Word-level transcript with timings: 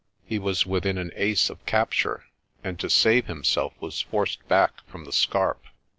He 0.25 0.39
was 0.39 0.65
within 0.65 0.97
an 0.97 1.11
ace 1.15 1.47
of 1.51 1.63
capture, 1.67 2.23
and 2.63 2.79
to 2.79 2.89
save 2.89 3.27
himself 3.27 3.75
was 3.79 4.01
forced 4.01 4.47
back 4.47 4.83
from 4.89 5.05
the 5.05 5.11
scarp. 5.13 5.63